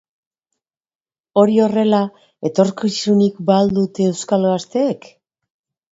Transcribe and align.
Hori 1.41 1.59
horrela, 1.65 1.99
etorkizunik 2.51 3.37
ba 3.51 3.59
al 3.65 3.73
dute 3.79 4.11
euskal 4.13 4.51
gazteek? 4.53 5.11